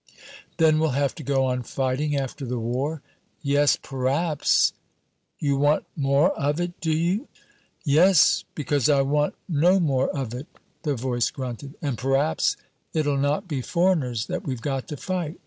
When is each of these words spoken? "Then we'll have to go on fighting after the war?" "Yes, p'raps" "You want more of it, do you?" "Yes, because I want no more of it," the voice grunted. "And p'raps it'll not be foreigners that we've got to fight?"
"Then 0.57 0.79
we'll 0.79 0.93
have 0.97 1.13
to 1.13 1.23
go 1.23 1.45
on 1.45 1.61
fighting 1.61 2.15
after 2.17 2.43
the 2.43 2.57
war?" 2.57 3.03
"Yes, 3.43 3.77
p'raps" 3.79 4.73
"You 5.39 5.57
want 5.57 5.85
more 5.95 6.31
of 6.31 6.59
it, 6.59 6.79
do 6.81 6.89
you?" 6.91 7.27
"Yes, 7.83 8.43
because 8.55 8.89
I 8.89 9.03
want 9.03 9.35
no 9.47 9.79
more 9.79 10.09
of 10.09 10.33
it," 10.33 10.47
the 10.81 10.95
voice 10.95 11.29
grunted. 11.29 11.75
"And 11.83 11.99
p'raps 11.99 12.57
it'll 12.95 13.15
not 13.19 13.47
be 13.47 13.61
foreigners 13.61 14.25
that 14.25 14.43
we've 14.43 14.63
got 14.63 14.87
to 14.87 14.97
fight?" 14.97 15.37